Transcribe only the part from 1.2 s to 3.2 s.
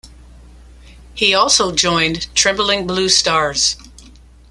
also joined Trembling Blue